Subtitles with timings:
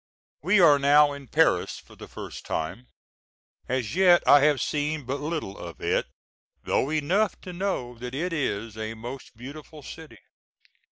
[0.41, 2.87] We are now in Paris for the first time.
[3.69, 6.07] As yet I have seen but little of it,
[6.63, 10.17] though enough to know that it is a most beautiful city.